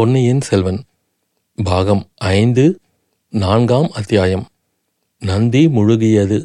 பொன்னியின் 0.00 0.40
செல்வன். 0.40 0.82
பாகம் 1.64 2.06
ஐந்து 2.16 2.78
நான்காம் 3.30 3.90
அத்தியாயம். 3.92 4.46
நந்தி 5.18 5.66
முழுகியது. 5.66 6.44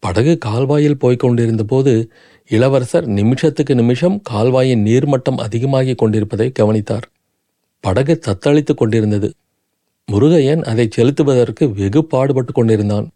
படகு 0.00 0.38
கால்வாயில் 0.38 0.98
போய்க் 0.98 1.18
கொண்டிருந்தபோது 1.18 2.10
இளவரசர் 2.48 3.06
நிமிஷத்துக்கு 3.06 3.74
நிமிஷம் 3.74 4.22
கால்வாயின் 4.30 4.82
நீர்மட்டம் 4.82 5.36
அதிகமாகிக் 5.36 5.98
கொண்டிருப்பதை 5.98 6.50
கவனித்தார். 6.50 7.10
படகு 7.80 8.20
தத்தளித்துக் 8.26 8.76
கொண்டிருந்தது. 8.76 9.32
முருகையன் 10.12 10.62
அதை 10.62 10.88
செலுத்துவதற்கு 10.96 11.72
வெகு 11.72 12.04
பாடுபட்டு 12.04 12.52
கொண்டிருந்தான். 12.52 13.10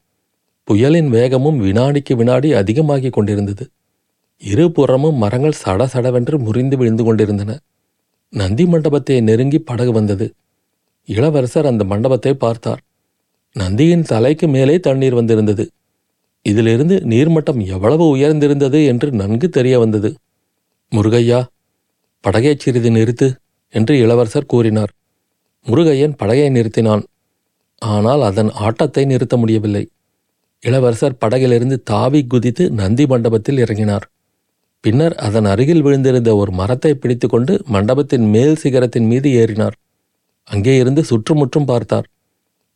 புயலின் 0.64 1.08
வேகமும் 1.08 1.60
வினாடிக்கு 1.60 2.16
வினாடி 2.16 2.52
அதிகமாகிக் 2.52 3.12
கொண்டிருந்தது. 3.12 3.68
இருபுறமும் 4.38 5.16
மரங்கள் 5.16 5.58
சட 5.64 5.84
சடவென்று 5.84 6.38
முறிந்து 6.38 6.76
விழுந்து 6.76 7.04
கொண்டிருந்தன. 7.04 7.58
நந்தி 8.32 8.64
மண்டபத்தை 8.66 9.20
நெருங்கி 9.20 9.58
படகு 9.58 9.92
வந்தது. 9.92 10.26
இளவரசர் 11.08 11.66
அந்த 11.66 11.84
மண்டபத்தை 11.84 12.34
பார்த்தார். 12.34 12.80
நந்தியின் 13.56 14.02
தலைக்கு 14.02 14.48
மேலே 14.48 14.78
தண்ணீர் 14.78 15.14
வந்திருந்தது. 15.14 15.64
இதிலிருந்து 16.42 16.96
நீர்மட்டம் 17.04 17.60
எவ்வளவு 17.64 18.04
உயர்ந்திருந்தது 18.16 18.86
என்று 18.86 19.08
நன்கு 19.12 19.48
தெரிய 19.48 19.78
வந்தது. 19.78 20.10
முருகையா 20.92 21.40
படகை 22.20 22.54
சிறிது 22.58 22.90
நிறுத்து 22.90 23.28
என்று 23.74 23.98
இளவரசர் 23.98 24.46
கூறினார். 24.46 24.92
முருகையன் 25.66 26.16
படகை 26.16 26.48
நிறுத்தினான். 26.50 27.02
ஆனால் 27.82 28.20
அதன் 28.20 28.50
ஆட்டத்தை 28.50 29.04
நிறுத்த 29.04 29.34
முடியவில்லை. 29.36 29.84
இளவரசர் 30.62 31.20
படகிலிருந்து 31.24 31.76
தாவி 31.82 32.20
குதித்து 32.26 32.70
நந்தி 32.70 33.06
மண்டபத்தில் 33.06 33.56
இறங்கினார். 33.56 34.06
பின்னர் 34.84 35.14
அதன் 35.26 35.44
அருகில் 35.44 35.82
விழுந்திருந்த 35.86 36.30
ஒரு 36.36 36.52
மரத்தை 36.52 36.92
பிடித்துக்கொண்டு 36.94 37.54
மண்டபத்தின் 37.74 38.26
மேல் 38.34 38.54
சிகரத்தின் 38.54 39.08
மீது 39.12 39.28
ஏறினார். 39.42 39.76
அங்கே 40.48 40.74
இருந்து 40.76 41.02
சுற்றுமுற்றும் 41.04 41.68
பார்த்தார். 41.72 42.06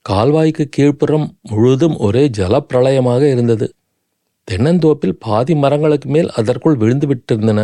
கால்வாய்க்கு 0.06 0.64
கீழ்ப்புறம் 0.76 1.24
முழுதும் 1.50 1.96
ஒரே 1.98 2.24
ஜலப்பிரளயமாக 2.38 3.22
இருந்தது. 3.34 3.66
தென்னந்தோப்பில் 4.48 5.16
பாதி 5.18 5.54
மரங்களுக்கு 5.54 6.08
மேல் 6.08 6.28
அதற்குள் 6.40 6.80
விழுந்து 6.82 7.06
விட்டிருந்தன. 7.10 7.60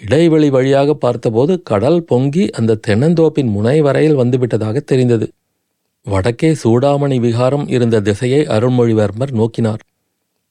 இடைவெளி 0.00 0.48
வழியாக 0.50 0.90
பார்த்தபோது 0.94 1.54
கடல் 1.62 2.00
பொங்கி 2.04 2.44
அந்த 2.50 2.78
தென்னந்தோப்பின் 2.86 3.50
முனை 3.56 3.76
வரையில் 3.86 4.20
வந்துவிட்டதாக 4.22 4.76
தெரிந்தது. 4.92 5.26
வடக்கே 6.06 6.50
சூடாமணி 6.62 7.16
விகாரம் 7.26 7.66
இருந்த 7.68 7.96
திசையை 8.00 8.42
அருள்மொழிவர்மர் 8.56 9.34
நோக்கினார். 9.40 9.82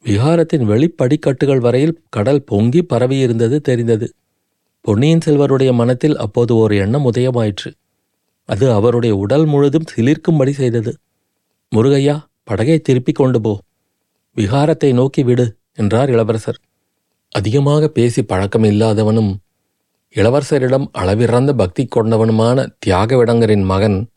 விகாரத்தின் 0.05 0.65
வெளிப்படிக்கட்டுகள் 0.65 1.57
வரையில் 1.57 1.99
கடல் 2.09 2.43
பொங்கி 2.43 2.85
பரவியிருந்தது 2.89 3.57
தெரிந்தது. 3.59 4.07
பொன்னியின் 4.81 5.23
செல்வருடைய 5.25 5.73
மனத்தில் 5.73 6.17
அப்போது 6.17 6.55
ஒரு 6.55 6.75
எண்ணம் 6.75 7.11
உதயமாயிற்று. 7.11 7.71
அது 8.45 8.71
அவருடைய 8.71 9.15
உடல் 9.15 9.45
முழுதும் 9.45 9.89
சிலிர்க்கும்படி 9.95 10.49
செய்தது. 10.49 10.91
முருகையா 11.75 12.15
படகை 12.43 12.79
திருப்பிக் 12.79 13.15
கொண்டு 13.15 13.41
போ. 13.41 13.53
விகாரத்தை 14.37 14.93
நோக்கி 14.93 15.23
விடு 15.23 15.45
என்றார் 15.73 16.09
இளவரசர். 16.09 16.59
அதிகமாக 17.29 17.87
பேசி 17.87 18.21
பழக்கம் 18.23 18.63
இல்லாதவனும் 18.63 19.31
இளவரசரிடம் 20.15 20.87
அளவிறந்த 20.97 21.51
பக்தி 21.53 21.87
கொண்டவனுமான 21.95 22.67
தியாகவிடங்கரின் 22.85 23.65
மகன் 23.65 24.09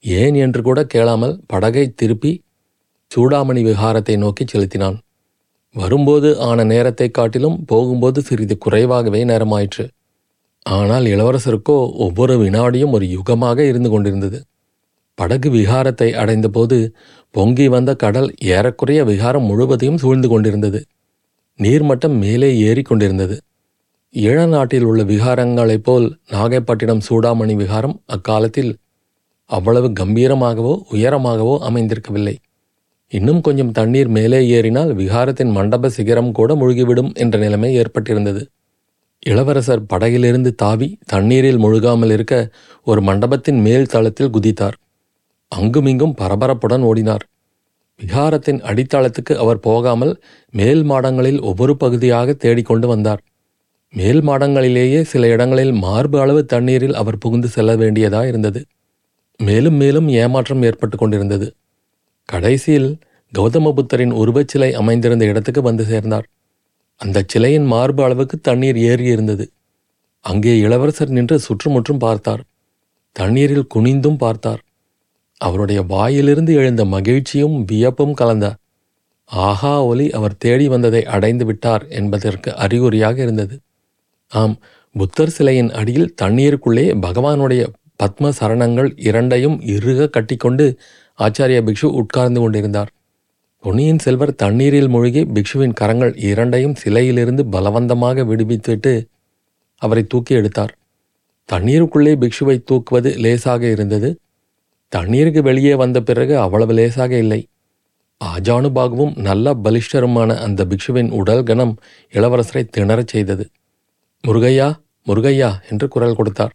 ஏன் 0.00 0.34
என்று 0.34 0.62
கூட 0.62 0.84
கேளாமல் 0.84 1.40
படகை 1.46 1.84
திருப்பி 1.90 2.32
சூடாமணி 3.10 3.62
விகாரத்தை 3.64 4.16
நோக்கி 4.16 4.44
செலுத்தினான். 4.44 4.98
வரும்போது 5.74 6.40
ஆன 6.40 6.64
நேரத்தைக் 6.64 7.14
காட்டிலும் 7.14 7.64
போகும்போது 7.64 8.22
சிறிது 8.22 8.58
குறைவாகவே 8.58 9.24
நேரமாயிற்று. 9.24 9.90
ஆனால் 10.62 11.04
இளவரசருக்கோ 11.04 11.92
ஒவ்வொரு 11.92 12.38
வினாடியும் 12.38 12.90
ஒரு 12.90 13.06
யுகமாக 13.06 13.58
இருந்து 13.58 13.90
கொண்டிருந்தது. 13.90 14.44
படகு 15.14 15.50
விகாரத்தை 15.50 16.12
அடைந்தபோது 16.12 16.94
பொங்கி 17.30 17.68
வந்த 17.68 17.94
கடல் 17.94 18.34
ஏறக்குறைய 18.38 19.04
விகாரம் 19.04 19.42
முழுவதையும் 19.42 19.98
சூழ்ந்து 19.98 20.28
கொண்டிருந்தது. 20.28 20.84
நீர்மட்டம் 21.58 22.18
மேலே 22.18 22.58
ஏறி 22.58 22.82
கொண்டிருந்தது. 22.82 23.38
ஈழ 24.14 24.48
நாட்டில் 24.48 24.82
உள்ள 24.82 25.04
விகாரங்களைப் 25.04 25.84
போல் 25.84 26.18
நாகைப்பட்டினம் 26.30 27.00
சூடாமணி 27.08 27.54
விகாரம் 27.54 28.02
அக்காலத்தில் 28.06 28.76
அவ்வளவு 29.44 29.88
கம்பீரமாகவோ 29.88 30.82
உயரமாகவோ 30.92 31.58
அமைந்திருக்கவில்லை. 31.68 32.36
இன்னும் 33.12 33.40
கொஞ்சம் 33.40 33.72
தண்ணீர் 33.72 34.08
மேலே 34.08 34.38
ஏறினால் 34.48 34.90
விகாரத்தின் 34.94 35.52
மண்டப 35.52 35.88
சிகரம் 35.88 36.32
கூட 36.32 36.54
முழுகிவிடும் 36.54 37.10
என்ற 37.14 37.38
நிலைமை 37.38 37.70
ஏற்பட்டிருந்தது. 37.82 38.42
இளவரசர் 39.22 39.88
படகிலிருந்து 39.92 40.50
தாவி 40.54 40.88
தண்ணீரில் 41.06 41.58
முழுகாமல் 41.58 42.10
இருக்க 42.10 42.34
ஒரு 42.86 43.00
மண்டபத்தின் 43.00 43.58
மேல் 43.60 43.86
தளத்தில் 43.86 44.30
குதித்தார். 44.30 44.76
அங்குமிங்கும் 45.52 46.14
பரபரப்புடன் 46.20 46.84
ஓடினார். 46.90 47.24
விகாரத்தின் 48.00 48.60
அடித்தளத்துக்கு 48.60 49.34
அவர் 49.36 49.60
போகாமல் 49.60 50.12
மேல் 50.54 50.82
மாடங்களில் 50.82 51.40
ஒவ்வொரு 51.40 51.74
பகுதியாக 51.76 52.32
தேடிக்கொண்டு 52.34 52.86
வந்தார். 52.86 53.20
மேல் 53.94 54.22
மாடங்களிலேயே 54.22 55.00
சில 55.02 55.26
இடங்களில் 55.26 55.72
மார்பு 55.72 56.18
அளவு 56.20 56.42
தண்ணீரில் 56.44 56.94
அவர் 56.94 57.18
புகுந்து 57.18 57.48
செல்ல 57.48 57.70
வேண்டியதா 57.74 58.20
இருந்தது. 58.26 58.60
மேலும் 59.40 59.74
மேலும் 59.74 60.08
ஏமாற்றம் 60.22 60.62
ஏற்பட்டு 60.62 60.96
கொண்டிருந்தது. 60.96 61.46
கடைசியில் 62.32 62.90
கௌதம 63.32 63.72
புத்தரின் 63.78 64.14
உருவச்சிலை 64.20 64.70
அமைந்திருந்த 64.80 65.24
இடத்துக்கு 65.30 65.62
வந்து 65.62 65.84
சேர்ந்தார். 65.92 66.26
அந்த 67.00 67.18
சிலையின் 67.32 67.66
மார்பு 67.72 68.00
அளவுக்கு 68.06 68.36
தண்ணீர் 68.48 68.78
ஏறி 68.90 69.06
இருந்தது 69.14 69.44
அங்கே 70.24 70.54
இளவரசர் 70.64 71.14
நின்று 71.16 71.36
சுற்றுமுற்றும் 71.40 72.02
பார்த்தார். 72.06 72.42
தண்ணீரில் 73.16 73.70
குனிந்தும் 73.74 74.18
பார்த்தார். 74.24 74.60
அவருடைய 75.40 75.80
வாயிலிருந்து 75.92 76.52
எழுந்த 76.60 76.82
மகிழ்ச்சியும் 76.94 77.56
வியப்பும் 77.70 78.14
கலந்த 78.14 78.46
ஆஹா 79.30 79.74
ஒலி 79.90 80.06
அவர் 80.10 80.40
தேடி 80.44 80.66
வந்ததை 80.68 81.02
அடைந்து 81.16 81.44
விட்டார் 81.44 81.84
என்பதற்கு 81.98 82.50
அறிகுறியாக 82.64 83.16
இருந்தது. 83.26 83.56
ஆம் 84.32 84.56
புத்தர் 84.94 85.34
சிலையின் 85.36 85.70
அடியில் 85.80 86.14
தண்ணீருக்குள்ளே 86.22 86.86
பகவானுடைய 87.06 87.62
பத்ம 88.00 88.30
சரணங்கள் 88.40 88.90
இரண்டையும் 89.08 89.56
இறுக 89.74 90.08
கட்டிக்கொண்டு 90.16 90.66
ஆச்சாரிய 91.20 91.60
பிக்ஷு 91.68 91.88
உட்கார்ந்து 92.00 92.40
கொண்டிருந்தார். 92.40 92.90
பொன்னியின் 93.64 93.98
செல்வர் 93.98 94.34
தண்ணீரில் 94.34 94.88
மூழ்கி 94.88 95.22
பிக்ஷுவின் 95.34 95.72
கரங்கள் 95.72 96.12
இரண்டையும் 96.16 96.76
சிலையிலிருந்து 96.82 97.42
பலவந்தமாக 97.52 98.24
விடுவித்துவிட்டு 98.24 98.92
அவரை 99.82 100.02
தூக்கி 100.06 100.34
எடுத்தார். 100.34 100.72
தண்ணீருக்குள்ளே 101.48 102.12
பிக்ஷுவை 102.22 102.56
தூக்குவது 102.70 103.10
லேசாக 103.16 103.62
இருந்தது. 103.70 104.10
தண்ணீருக்கு 104.88 105.42
வெளியே 105.42 105.74
வந்த 105.74 105.98
பிறகு 106.02 106.34
அவ்வளவு 106.38 106.72
லேசாக 106.72 107.12
இல்லை. 107.18 107.40
ஆஜானுபாகவும் 108.20 109.12
நல்ல 109.18 109.54
பலிஷ்டருமான 109.54 110.30
அந்த 110.36 110.64
பிக்ஷுவின் 110.64 111.10
உடல் 111.10 111.42
கணம் 111.42 111.74
இளவரசரை 112.12 112.62
திணறச் 112.76 113.06
செய்தது. 113.06 113.44
முருகையா 114.24 114.68
முருகையா 115.06 115.50
என்று 115.70 115.88
குரல் 115.88 116.16
கொடுத்தார். 116.16 116.54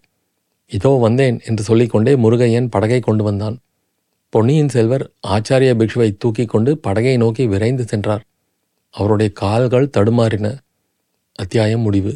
இதோ 0.72 0.92
வந்தேன் 0.98 1.38
என்று 1.46 1.64
சொல்லிக்கொண்டே 1.64 2.16
முருகையன் 2.16 2.70
படகை 2.70 3.00
கொண்டு 3.00 3.24
வந்தான். 3.24 3.56
பொன்னியின் 4.36 4.70
செல்வர் 4.70 5.12
ஆச்சாரிய 5.28 5.74
பிக்ஷுவை 5.76 6.16
தூக்கிக் 6.20 6.50
கொண்டு 6.50 6.78
படகை 6.78 7.18
நோக்கி 7.18 7.48
விரைந்து 7.48 7.84
சென்றார். 7.84 8.24
அவருடைய 8.90 9.32
கால்கள் 9.32 9.90
தடுமாறின. 9.98 10.58
அத்தியாயம் 11.36 11.80
முடிவு. 11.80 12.16